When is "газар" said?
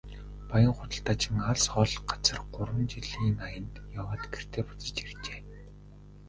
2.09-2.39